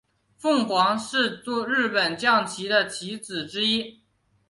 [0.35, 4.01] 凤凰是日本将棋的棋子之一。